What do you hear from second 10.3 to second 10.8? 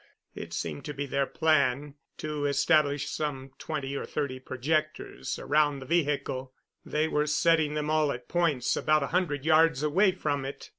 it.